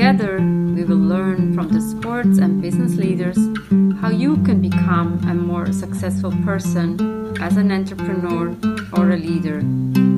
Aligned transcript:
Together, 0.00 0.38
we 0.38 0.82
will 0.84 0.96
learn 0.96 1.52
from 1.52 1.68
the 1.68 1.80
sports 1.82 2.38
and 2.38 2.62
business 2.62 2.96
leaders 2.96 3.36
how 4.00 4.08
you 4.08 4.38
can 4.44 4.58
become 4.62 5.20
a 5.28 5.34
more 5.34 5.70
successful 5.72 6.32
person 6.42 6.96
as 7.38 7.58
an 7.58 7.70
entrepreneur 7.70 8.56
or 8.94 9.10
a 9.10 9.18
leader. 9.18 9.60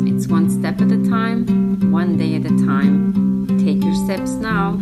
It's 0.07 0.29
one 0.29 0.49
step 0.51 0.81
at 0.81 0.93
a 0.93 1.03
time, 1.11 1.91
one 1.91 2.17
day 2.17 2.37
at 2.37 2.45
a 2.45 2.57
time. 2.65 3.59
Take 3.59 3.83
your 3.83 3.97
steps 4.07 4.35
now, 4.35 4.79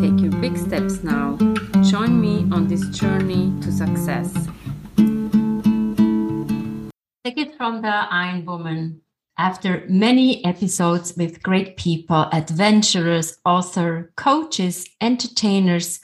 take 0.00 0.20
your 0.20 0.30
big 0.40 0.56
steps 0.56 1.02
now. 1.02 1.36
Join 1.82 2.20
me 2.20 2.46
on 2.52 2.68
this 2.68 2.86
journey 2.90 3.52
to 3.62 3.72
success. 3.72 4.32
Take 7.24 7.36
it 7.36 7.56
from 7.56 7.82
the 7.82 7.96
Iron 8.12 8.44
Woman. 8.44 9.02
After 9.38 9.84
many 9.86 10.42
episodes 10.46 11.14
with 11.14 11.42
great 11.42 11.76
people, 11.76 12.26
adventurers, 12.32 13.36
author, 13.44 14.10
coaches, 14.16 14.88
entertainers, 15.02 16.00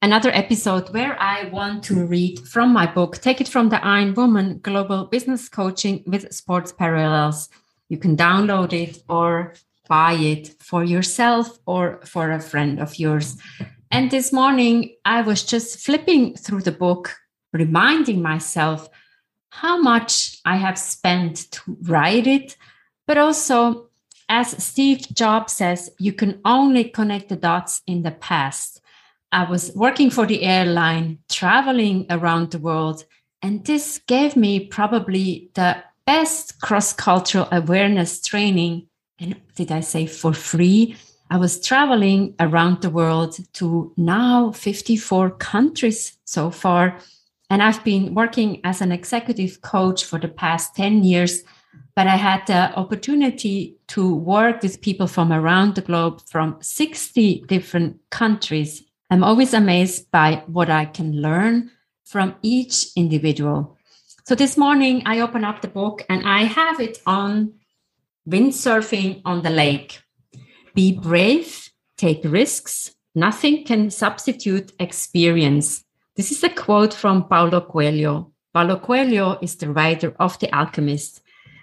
another 0.00 0.30
episode 0.30 0.88
where 0.94 1.20
I 1.20 1.50
want 1.50 1.82
to 1.84 2.06
read 2.06 2.38
from 2.48 2.72
my 2.72 2.86
book, 2.86 3.18
Take 3.18 3.42
It 3.42 3.48
from 3.48 3.68
the 3.68 3.84
Iron 3.84 4.14
Woman 4.14 4.60
Global 4.62 5.04
Business 5.04 5.46
Coaching 5.46 6.02
with 6.06 6.32
Sports 6.32 6.72
Parallels. 6.72 7.50
You 7.90 7.98
can 7.98 8.16
download 8.16 8.72
it 8.72 9.02
or 9.10 9.52
buy 9.86 10.14
it 10.14 10.54
for 10.62 10.82
yourself 10.82 11.58
or 11.66 12.00
for 12.06 12.30
a 12.30 12.40
friend 12.40 12.80
of 12.80 12.98
yours. 12.98 13.36
And 13.90 14.10
this 14.10 14.32
morning, 14.32 14.96
I 15.04 15.20
was 15.20 15.44
just 15.44 15.80
flipping 15.80 16.34
through 16.34 16.62
the 16.62 16.72
book, 16.72 17.14
reminding 17.52 18.22
myself 18.22 18.88
how 19.50 19.80
much 19.80 20.38
I 20.44 20.56
have 20.56 20.78
spent 20.78 21.50
to 21.52 21.76
write 21.82 22.26
it, 22.26 22.56
but 23.06 23.18
also, 23.18 23.88
as 24.28 24.62
Steve 24.62 25.06
Jobs 25.12 25.54
says, 25.54 25.90
you 25.98 26.12
can 26.12 26.40
only 26.44 26.84
connect 26.84 27.28
the 27.28 27.36
dots 27.36 27.82
in 27.86 28.02
the 28.02 28.12
past. 28.12 28.80
I 29.32 29.48
was 29.48 29.72
working 29.74 30.10
for 30.10 30.26
the 30.26 30.42
airline, 30.42 31.18
traveling 31.28 32.06
around 32.10 32.50
the 32.50 32.58
world, 32.58 33.04
and 33.42 33.64
this 33.64 33.98
gave 34.06 34.36
me 34.36 34.66
probably 34.66 35.50
the 35.54 35.82
best 36.06 36.60
cross 36.60 36.92
cultural 36.92 37.48
awareness 37.50 38.20
training. 38.20 38.86
And 39.18 39.36
did 39.54 39.70
I 39.72 39.80
say 39.80 40.06
for 40.06 40.32
free? 40.32 40.96
I 41.30 41.36
was 41.36 41.60
traveling 41.60 42.34
around 42.40 42.82
the 42.82 42.90
world 42.90 43.38
to 43.54 43.92
now 43.96 44.50
54 44.50 45.30
countries 45.30 46.18
so 46.24 46.50
far. 46.50 46.98
And 47.50 47.62
I've 47.62 47.82
been 47.84 48.14
working 48.14 48.60
as 48.64 48.80
an 48.80 48.92
executive 48.92 49.60
coach 49.60 50.04
for 50.04 50.18
the 50.18 50.28
past 50.28 50.74
10 50.76 51.04
years. 51.04 51.42
But 51.96 52.06
I 52.06 52.16
had 52.16 52.46
the 52.46 52.74
opportunity 52.78 53.76
to 53.88 54.14
work 54.14 54.62
with 54.62 54.80
people 54.80 55.06
from 55.06 55.32
around 55.32 55.74
the 55.74 55.82
globe 55.82 56.22
from 56.28 56.56
60 56.60 57.44
different 57.48 57.98
countries 58.10 58.84
I'm 59.12 59.24
always 59.24 59.52
amazed 59.52 60.08
by 60.12 60.44
what 60.46 60.70
I 60.70 60.84
can 60.84 61.20
learn 61.20 61.72
from 62.04 62.36
each 62.42 62.86
individual. 62.94 63.76
So 64.24 64.36
this 64.36 64.56
morning 64.56 65.02
I 65.04 65.18
open 65.20 65.44
up 65.44 65.62
the 65.62 65.68
book 65.68 66.02
and 66.08 66.22
I 66.24 66.44
have 66.44 66.78
it 66.78 66.98
on 67.06 67.54
windsurfing 68.28 69.22
on 69.24 69.42
the 69.42 69.50
lake. 69.50 70.00
Be 70.74 70.92
brave, 70.92 71.70
take 71.96 72.20
risks. 72.22 72.94
Nothing 73.16 73.64
can 73.64 73.90
substitute 73.90 74.72
experience. 74.78 75.84
This 76.20 76.32
is 76.32 76.44
a 76.44 76.50
quote 76.50 76.92
from 76.92 77.26
Paulo 77.30 77.62
Coelho. 77.62 78.30
Paulo 78.52 78.76
Coelho 78.78 79.38
is 79.40 79.56
the 79.56 79.70
writer 79.70 80.14
of 80.20 80.38
The 80.38 80.54
Alchemist. 80.54 81.22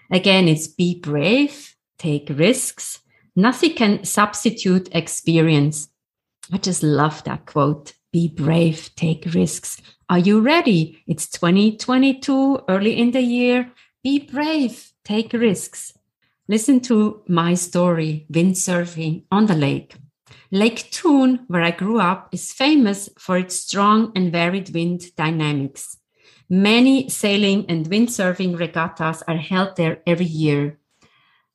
Again, 0.09 0.47
it's 0.47 0.65
be 0.65 0.99
brave, 0.99 1.75
take 1.99 2.27
risks. 2.31 3.01
Nothing 3.35 3.75
can 3.75 4.03
substitute 4.03 4.89
experience. 4.93 5.89
I 6.51 6.57
just 6.57 6.81
love 6.81 7.23
that 7.25 7.45
quote. 7.45 7.93
Be 8.11 8.29
brave, 8.29 8.89
take 8.95 9.31
risks. 9.31 9.79
Are 10.09 10.17
you 10.17 10.41
ready? 10.41 11.03
It's 11.05 11.29
2022, 11.29 12.61
early 12.67 12.97
in 12.97 13.11
the 13.11 13.21
year. 13.21 13.71
Be 14.03 14.25
brave, 14.25 14.91
take 15.05 15.33
risks. 15.33 15.93
Listen 16.47 16.79
to 16.79 17.21
my 17.27 17.53
story, 17.53 18.25
windsurfing 18.31 19.25
on 19.31 19.45
the 19.45 19.55
lake. 19.55 19.97
Lake 20.51 20.79
Thun, 20.93 21.45
where 21.47 21.63
I 21.63 21.71
grew 21.71 21.99
up, 21.99 22.29
is 22.31 22.53
famous 22.53 23.09
for 23.17 23.37
its 23.37 23.55
strong 23.55 24.11
and 24.15 24.31
varied 24.31 24.73
wind 24.73 25.15
dynamics. 25.15 25.97
Many 26.49 27.09
sailing 27.09 27.65
and 27.67 27.85
windsurfing 27.89 28.57
regattas 28.57 29.23
are 29.27 29.37
held 29.37 29.75
there 29.75 30.01
every 30.07 30.25
year. 30.25 30.79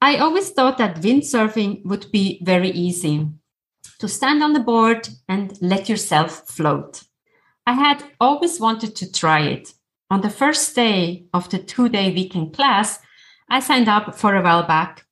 I 0.01 0.17
always 0.17 0.51
thought 0.51 0.79
that 0.79 1.01
windsurfing 1.01 1.85
would 1.87 2.11
be 2.13 2.41
very 2.43 2.71
easy 2.71 3.29
to 4.01 4.09
stand 4.09 4.43
on 4.43 4.53
the 4.53 4.61
board 4.61 5.09
and 5.29 5.57
let 5.63 5.89
yourself 5.89 6.49
float. 6.49 7.05
I 7.67 7.75
had 7.75 8.03
always 8.21 8.59
wanted 8.61 8.97
to 8.97 9.13
try 9.13 9.43
it. 9.43 9.73
On 10.11 10.21
the 10.21 10.29
first 10.29 10.75
day 10.75 11.27
of 11.33 11.49
the 11.49 11.59
two 11.59 11.89
day 11.89 12.13
weekend 12.13 12.53
class, 12.53 12.99
I 13.49 13.61
signed 13.61 13.89
up 13.89 14.15
for 14.15 14.35
a 14.35 14.43
while 14.43 14.65
back. 14.65 15.07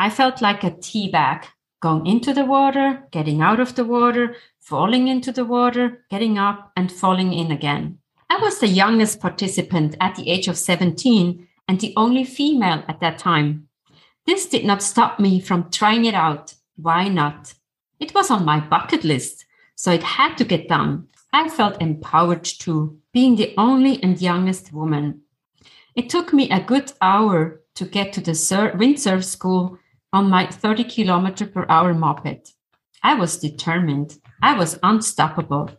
I 0.00 0.10
felt 0.10 0.40
like 0.40 0.64
a 0.64 0.70
tea 0.70 1.10
bag, 1.10 1.46
going 1.82 2.06
into 2.06 2.32
the 2.32 2.44
water, 2.44 3.02
getting 3.10 3.42
out 3.42 3.58
of 3.58 3.74
the 3.74 3.84
water, 3.84 4.36
falling 4.60 5.08
into 5.08 5.32
the 5.32 5.44
water, 5.44 6.04
getting 6.08 6.38
up, 6.38 6.70
and 6.76 6.90
falling 6.90 7.32
in 7.32 7.50
again. 7.50 7.98
I 8.30 8.38
was 8.38 8.60
the 8.60 8.68
youngest 8.68 9.20
participant 9.20 9.96
at 10.00 10.14
the 10.14 10.30
age 10.30 10.46
of 10.46 10.56
17 10.56 11.46
and 11.68 11.80
the 11.80 11.92
only 11.96 12.24
female 12.24 12.84
at 12.88 13.00
that 13.00 13.18
time. 13.18 13.68
This 14.26 14.46
did 14.46 14.64
not 14.64 14.82
stop 14.82 15.18
me 15.18 15.40
from 15.40 15.70
trying 15.70 16.04
it 16.04 16.14
out. 16.14 16.54
Why 16.76 17.08
not? 17.08 17.52
It 17.98 18.14
was 18.14 18.30
on 18.30 18.44
my 18.44 18.60
bucket 18.60 19.02
list, 19.02 19.44
so 19.74 19.90
it 19.90 20.04
had 20.04 20.36
to 20.36 20.44
get 20.44 20.68
done. 20.68 21.08
I 21.32 21.48
felt 21.48 21.82
empowered 21.82 22.44
too, 22.44 22.98
being 23.12 23.34
the 23.34 23.54
only 23.58 24.00
and 24.02 24.22
youngest 24.22 24.72
woman. 24.72 25.22
It 25.96 26.08
took 26.08 26.32
me 26.32 26.48
a 26.48 26.62
good 26.62 26.92
hour 27.02 27.60
to 27.74 27.84
get 27.84 28.12
to 28.12 28.20
the 28.20 28.34
sur- 28.34 28.72
windsurf 28.72 29.24
school 29.24 29.78
on 30.12 30.28
my 30.28 30.46
30 30.46 30.84
kilometer 30.84 31.46
per 31.46 31.66
hour 31.68 31.94
moped. 31.94 32.52
I 33.02 33.14
was 33.14 33.38
determined. 33.38 34.18
I 34.42 34.56
was 34.56 34.78
unstoppable. 34.82 35.70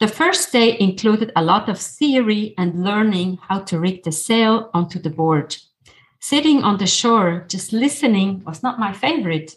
The 0.00 0.08
first 0.08 0.52
day 0.52 0.76
included 0.78 1.32
a 1.36 1.44
lot 1.44 1.68
of 1.68 1.78
theory 1.78 2.54
and 2.58 2.84
learning 2.84 3.38
how 3.48 3.60
to 3.60 3.78
rig 3.78 4.02
the 4.02 4.12
sail 4.12 4.70
onto 4.74 4.98
the 4.98 5.10
board. 5.10 5.56
Sitting 6.20 6.62
on 6.62 6.78
the 6.78 6.86
shore, 6.86 7.44
just 7.48 7.72
listening, 7.72 8.42
was 8.44 8.62
not 8.62 8.78
my 8.78 8.92
favorite. 8.92 9.56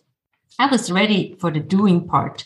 I 0.57 0.67
was 0.67 0.91
ready 0.91 1.35
for 1.39 1.51
the 1.51 1.59
doing 1.59 2.07
part. 2.07 2.45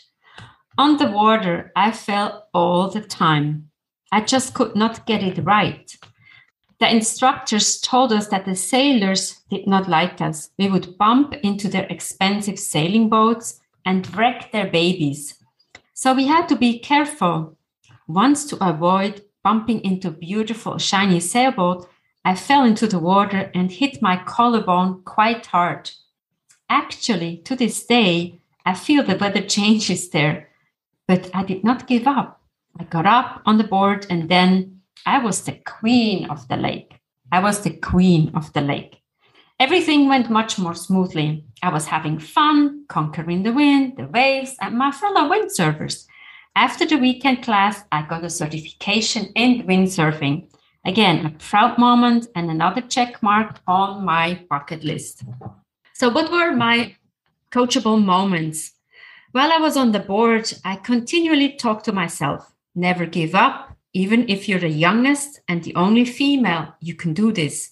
On 0.78 0.96
the 0.96 1.10
water, 1.10 1.72
I 1.76 1.92
fell 1.92 2.48
all 2.52 2.90
the 2.90 3.00
time. 3.00 3.70
I 4.12 4.22
just 4.22 4.54
could 4.54 4.74
not 4.74 5.06
get 5.06 5.22
it 5.22 5.44
right. 5.44 5.94
The 6.80 6.90
instructors 6.90 7.78
told 7.78 8.10
us 8.10 8.28
that 8.28 8.46
the 8.46 8.56
sailors 8.56 9.40
did 9.50 9.66
not 9.66 9.88
like 9.88 10.22
us. 10.22 10.50
We 10.58 10.70
would 10.70 10.96
bump 10.96 11.34
into 11.42 11.68
their 11.68 11.86
expensive 11.90 12.58
sailing 12.58 13.10
boats 13.10 13.60
and 13.84 14.16
wreck 14.16 14.50
their 14.50 14.66
babies. 14.66 15.34
So 15.92 16.14
we 16.14 16.26
had 16.26 16.48
to 16.48 16.56
be 16.56 16.78
careful. 16.78 17.58
Once 18.08 18.46
to 18.46 18.66
avoid 18.66 19.22
bumping 19.44 19.80
into 19.84 20.08
a 20.08 20.12
beautiful 20.12 20.78
shiny 20.78 21.20
sailboat, 21.20 21.86
I 22.24 22.34
fell 22.34 22.64
into 22.64 22.86
the 22.86 22.98
water 22.98 23.50
and 23.54 23.70
hit 23.70 24.00
my 24.00 24.16
collarbone 24.16 25.02
quite 25.02 25.46
hard. 25.46 25.90
Actually, 26.70 27.38
to 27.44 27.54
this 27.56 27.84
day, 27.84 28.40
I 28.64 28.72
feel 28.74 29.02
the 29.02 29.16
weather 29.16 29.42
changes 29.42 30.08
there, 30.08 30.48
but 31.06 31.30
I 31.34 31.44
did 31.44 31.62
not 31.62 31.86
give 31.86 32.06
up. 32.06 32.40
I 32.78 32.84
got 32.84 33.04
up 33.04 33.42
on 33.44 33.58
the 33.58 33.64
board 33.64 34.06
and 34.08 34.30
then 34.30 34.79
I 35.06 35.18
was 35.18 35.42
the 35.42 35.58
queen 35.66 36.28
of 36.30 36.46
the 36.48 36.56
lake. 36.56 36.94
I 37.32 37.40
was 37.40 37.60
the 37.60 37.70
queen 37.70 38.32
of 38.34 38.52
the 38.52 38.60
lake. 38.60 38.96
Everything 39.58 40.08
went 40.08 40.30
much 40.30 40.58
more 40.58 40.74
smoothly. 40.74 41.44
I 41.62 41.70
was 41.70 41.86
having 41.86 42.18
fun, 42.18 42.86
conquering 42.88 43.42
the 43.42 43.52
wind, 43.52 43.96
the 43.96 44.06
waves, 44.06 44.56
and 44.60 44.76
my 44.76 44.90
fellow 44.90 45.30
windsurfers. 45.30 46.06
After 46.56 46.86
the 46.86 46.96
weekend 46.96 47.42
class, 47.42 47.84
I 47.92 48.02
got 48.02 48.24
a 48.24 48.30
certification 48.30 49.26
in 49.36 49.66
windsurfing. 49.66 50.48
Again, 50.84 51.26
a 51.26 51.30
proud 51.30 51.78
moment 51.78 52.28
and 52.34 52.50
another 52.50 52.80
check 52.80 53.22
mark 53.22 53.60
on 53.66 54.04
my 54.04 54.44
bucket 54.48 54.82
list. 54.82 55.24
So, 55.92 56.08
what 56.08 56.32
were 56.32 56.52
my 56.56 56.96
coachable 57.52 58.02
moments? 58.02 58.72
While 59.32 59.52
I 59.52 59.58
was 59.58 59.76
on 59.76 59.92
the 59.92 60.00
board, 60.00 60.52
I 60.64 60.76
continually 60.76 61.52
talked 61.52 61.84
to 61.84 61.92
myself 61.92 62.52
never 62.74 63.04
give 63.04 63.34
up, 63.34 63.76
even 63.92 64.28
if 64.28 64.48
you're 64.48 64.60
the 64.60 64.68
youngest 64.68 65.40
and 65.48 65.62
the 65.62 65.74
only 65.74 66.04
female, 66.04 66.74
you 66.80 66.94
can 66.94 67.12
do 67.12 67.32
this. 67.32 67.70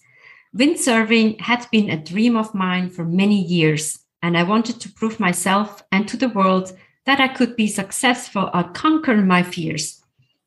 Windsurfing 0.57 1.41
had 1.41 1.67
been 1.71 1.91
a 1.91 2.03
dream 2.03 2.37
of 2.37 2.55
mine 2.55 2.91
for 2.91 3.05
many 3.05 3.41
years, 3.41 3.99
and 4.23 4.37
I 4.37 4.43
wanted 4.43 4.81
to 4.81 4.93
prove 4.93 5.21
myself 5.21 5.83
and 5.93 6.09
to 6.09 6.17
the 6.17 6.29
world 6.29 6.77
that 7.07 7.21
I 7.21 7.29
could 7.29 7.55
be 7.55 7.67
successful 7.67 8.51
at 8.53 8.75
conquering 8.75 9.27
my 9.27 9.43
fears. 9.43 10.03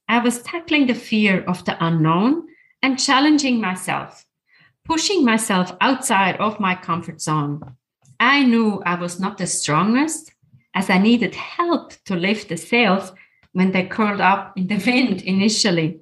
I 0.07 0.19
was 0.19 0.41
tackling 0.41 0.87
the 0.87 0.93
fear 0.93 1.43
of 1.45 1.63
the 1.65 1.77
unknown 1.83 2.47
and 2.83 2.99
challenging 2.99 3.61
myself, 3.61 4.25
pushing 4.83 5.23
myself 5.23 5.75
outside 5.79 6.35
of 6.37 6.59
my 6.59 6.75
comfort 6.75 7.21
zone. 7.21 7.61
I 8.19 8.43
knew 8.43 8.81
I 8.85 8.95
was 8.95 9.19
not 9.19 9.37
the 9.37 9.47
strongest, 9.47 10.33
as 10.73 10.89
I 10.89 10.97
needed 10.97 11.35
help 11.35 11.93
to 12.05 12.15
lift 12.15 12.49
the 12.49 12.57
sails 12.57 13.13
when 13.53 13.71
they 13.71 13.85
curled 13.85 14.21
up 14.21 14.57
in 14.57 14.67
the 14.67 14.77
wind 14.85 15.21
initially. 15.21 15.99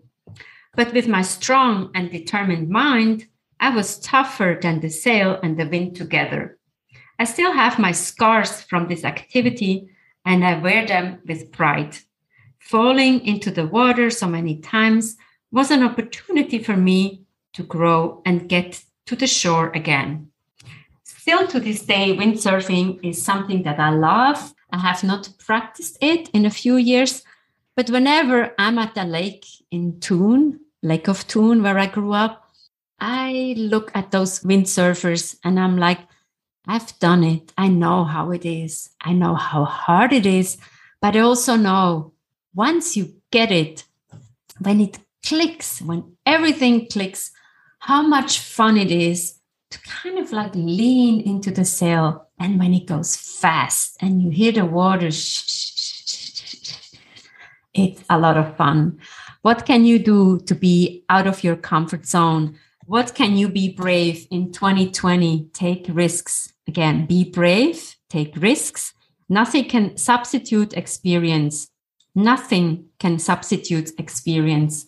But 0.75 0.94
with 0.94 1.07
my 1.07 1.22
strong 1.22 1.92
and 1.96 2.12
determined 2.12 2.69
mind, 2.69 3.28
I 3.60 3.75
was 3.75 4.00
tougher 4.00 4.57
than 4.62 4.80
the 4.80 4.90
sail 4.90 5.40
and 5.44 5.57
the 5.57 5.68
wind 5.68 5.96
together. 5.96 6.57
I 7.18 7.25
still 7.25 7.51
have 7.51 7.80
my 7.80 7.92
scars 7.92 8.62
from 8.62 8.88
this 8.88 9.04
activity 9.04 9.90
and 10.25 10.46
I 10.46 10.60
wear 10.60 10.86
them 10.86 11.19
with 11.28 11.51
pride. 11.51 11.98
Falling 12.60 13.25
into 13.25 13.52
the 13.52 13.68
water 13.68 14.10
so 14.10 14.28
many 14.28 14.60
times 14.60 15.18
was 15.52 15.72
an 15.72 15.84
opportunity 15.84 16.60
for 16.60 16.78
me 16.78 17.24
to 17.54 17.63
grow 17.63 18.22
and 18.25 18.48
get 18.48 18.84
to 19.07 19.16
the 19.16 19.28
shore 19.28 19.72
again. 19.72 20.30
Still 21.04 21.48
to 21.48 21.60
this 21.60 21.81
day, 21.81 22.16
windsurfing 22.16 23.04
is 23.04 23.22
something 23.22 23.63
that 23.63 23.80
I 23.80 23.90
love 23.90 24.54
I 24.72 24.78
have 24.78 25.04
not 25.04 25.30
practiced 25.40 25.98
it 26.02 26.30
in 26.30 26.45
a 26.45 26.52
few 26.52 26.75
years, 26.75 27.24
but 27.80 27.92
whenever 27.92 28.54
I'm 28.60 28.78
at 28.78 28.94
the 28.94 29.06
lake 29.06 29.46
in 29.72 30.02
Thun, 30.02 30.60
Lake 30.84 31.08
of 31.08 31.20
Thun, 31.20 31.64
where 31.64 31.80
I 31.80 31.86
grew 31.86 32.12
up, 32.12 32.44
I 33.00 33.54
look 33.56 33.90
at 33.96 34.12
those 34.12 34.42
windsurfers 34.42 35.38
and 35.46 35.58
I'm 35.58 35.78
like, 35.78 36.00
I've 36.68 37.00
done 37.00 37.24
it. 37.24 37.54
I 37.58 37.70
know 37.70 38.04
how 38.04 38.31
it 38.31 38.44
is. 38.44 38.90
I 39.00 39.14
know 39.14 39.34
how 39.34 39.64
hard 39.64 40.12
it 40.12 40.26
is. 40.26 40.58
But 41.02 41.16
I 41.16 41.22
also 41.22 41.56
know 41.56 42.12
once 42.54 42.98
you 42.98 43.14
get 43.31 43.50
it, 43.50 43.86
when 44.60 44.81
it 44.81 45.00
clicks, 45.26 45.81
when 45.81 46.18
everything 46.26 46.86
clicks, 46.88 47.31
how 47.80 48.02
much 48.02 48.40
fun 48.40 48.76
it 48.76 48.92
is 48.92 49.40
to 49.72 49.80
kind 49.84 50.20
of 50.20 50.34
like 50.34 50.54
lean 50.54 51.22
into 51.22 51.50
the 51.50 51.64
sail 51.64 52.28
and 52.38 52.60
when 52.60 52.74
it 52.74 52.88
goes 52.88 53.16
fast 53.16 53.96
and 54.02 54.22
you 54.22 54.31
hear 54.31 54.52
the 54.52 54.66
water, 54.66 55.12
a 58.10 58.18
lot 58.18 58.38
of 58.38 58.56
fun. 58.56 59.00
What 59.42 59.66
can 59.66 59.86
you 59.86 60.00
do 60.00 60.40
to 60.42 60.56
be 60.56 61.04
out 61.10 61.28
of 61.28 61.44
your 61.44 61.56
comfort 61.56 62.06
zone? 62.06 62.58
What 62.86 63.16
can 63.16 63.38
you 63.38 63.48
be 63.50 63.70
brave 63.70 64.28
in 64.31 64.52
2020? 64.52 65.50
Take 65.54 65.86
risks. 65.90 66.54
Again, 66.68 67.06
be 67.06 67.24
brave, 67.24 67.96
take 68.10 68.34
risks. 68.36 68.94
Nothing 69.30 69.66
can 69.70 69.98
substitute 69.98 70.74
experience. 70.74 71.70
Nothing 72.16 72.86
can 73.00 73.20
substitute 73.20 73.92
experience. 73.98 74.86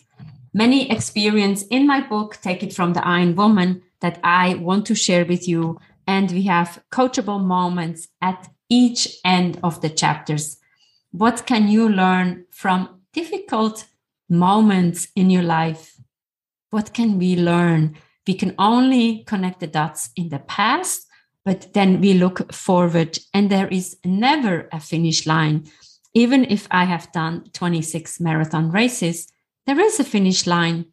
Many 0.52 0.90
experience 0.90 1.62
in 1.70 1.86
my 1.86 2.00
book, 2.00 2.38
Take 2.42 2.62
It 2.62 2.74
from 2.74 2.92
the 2.92 3.06
Iron 3.06 3.34
Woman, 3.36 3.82
that 4.00 4.18
I 4.22 4.54
want 4.54 4.84
to 4.86 4.94
share 4.94 5.24
with 5.24 5.48
you 5.48 5.78
and 6.06 6.30
we 6.30 6.42
have 6.42 6.82
coachable 6.92 7.42
moments 7.42 8.08
at 8.20 8.50
each 8.68 9.18
end 9.24 9.58
of 9.62 9.80
the 9.80 9.88
chapters. 9.88 10.58
What 11.12 11.44
can 11.46 11.68
you 11.68 11.90
learn 11.90 12.46
from 12.50 13.02
difficult 13.12 13.84
moments 14.30 15.08
in 15.14 15.28
your 15.28 15.42
life? 15.42 16.00
What 16.70 16.94
can 16.94 17.18
we 17.18 17.36
learn? 17.36 17.96
We 18.26 18.32
can 18.32 18.54
only 18.58 19.22
connect 19.24 19.60
the 19.60 19.66
dots 19.66 20.08
in 20.16 20.30
the 20.30 20.38
past, 20.38 21.06
but 21.44 21.74
then 21.74 22.00
we 22.00 22.14
look 22.14 22.50
forward, 22.52 23.18
and 23.34 23.50
there 23.50 23.68
is 23.68 23.98
never 24.06 24.68
a 24.72 24.80
finish 24.80 25.26
line. 25.26 25.66
Even 26.14 26.46
if 26.46 26.66
I 26.70 26.84
have 26.84 27.12
done 27.12 27.44
26 27.52 28.18
marathon 28.20 28.70
races, 28.70 29.30
there 29.66 29.80
is 29.80 30.00
a 30.00 30.04
finish 30.04 30.46
line, 30.46 30.86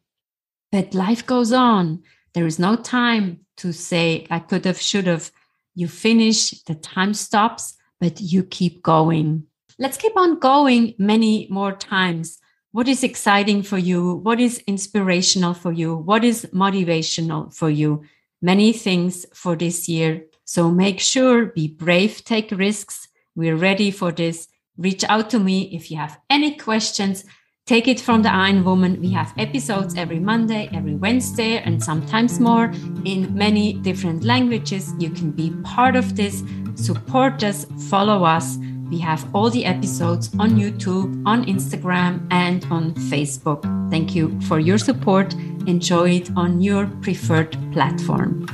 but 0.70 0.94
life 0.94 1.26
goes 1.26 1.54
on. 1.54 2.04
There 2.34 2.46
is 2.46 2.60
no 2.60 2.76
time 2.76 3.46
to 3.58 3.72
say, 3.72 4.28
I 4.30 4.40
could 4.40 4.66
have, 4.66 4.82
should 4.82 5.08
have. 5.08 5.32
You 5.76 5.88
finish, 5.88 6.62
the 6.64 6.76
time 6.76 7.14
stops, 7.14 7.78
but 8.02 8.20
you 8.20 8.44
keep 8.44 8.84
going. 8.84 9.46
Let's 9.82 9.96
keep 9.96 10.18
on 10.18 10.40
going 10.40 10.94
many 10.98 11.48
more 11.50 11.72
times. 11.72 12.38
What 12.74 12.90
is 12.90 13.02
exciting 13.02 13.64
for 13.64 13.78
you? 13.78 14.16
What 14.16 14.42
is 14.42 14.62
inspirational 14.68 15.54
for 15.54 15.72
you? 15.72 15.96
What 15.96 16.26
is 16.26 16.46
motivational 16.54 17.56
for 17.56 17.70
you? 17.70 18.04
Many 18.42 18.74
things 18.74 19.26
for 19.34 19.56
this 19.56 19.88
year. 19.88 20.26
So 20.44 20.70
make 20.70 21.00
sure, 21.00 21.46
be 21.46 21.70
brave, 21.70 22.26
take 22.26 22.52
risks. 22.52 23.08
We're 23.38 23.56
ready 23.56 23.90
for 23.90 24.12
this. 24.12 24.50
Reach 24.78 25.06
out 25.06 25.30
to 25.30 25.40
me 25.40 25.74
if 25.74 25.90
you 25.90 25.96
have 25.96 26.20
any 26.30 26.58
questions. 26.58 27.24
Take 27.66 27.88
it 27.88 28.02
from 28.02 28.22
the 28.22 28.34
Iron 28.34 28.66
Woman. 28.66 29.00
We 29.00 29.12
have 29.12 29.34
episodes 29.38 29.96
every 29.96 30.20
Monday, 30.20 30.70
every 30.74 30.96
Wednesday, 30.96 31.60
and 31.60 31.82
sometimes 31.82 32.42
more 32.42 32.66
in 33.06 33.34
many 33.34 33.74
different 33.74 34.26
languages. 34.26 34.94
You 35.00 35.10
can 35.10 35.32
be 35.32 35.52
part 35.64 35.96
of 35.96 36.18
this, 36.18 36.44
support 36.76 37.44
us, 37.46 37.66
follow 37.90 38.26
us. 38.26 38.58
We 38.90 38.98
have 39.00 39.24
all 39.36 39.50
the 39.50 39.66
episodes 39.66 40.32
on 40.40 40.52
YouTube, 40.52 41.22
on 41.26 41.46
Instagram, 41.46 42.28
and 42.32 42.66
on 42.72 42.94
Facebook. 42.94 43.62
Thank 43.92 44.16
you 44.16 44.40
for 44.42 44.60
your 44.60 44.78
support. 44.78 45.34
Enjoy 45.68 46.10
it 46.10 46.30
on 46.36 46.62
your 46.62 46.88
preferred 47.02 47.56
platform. 47.72 48.48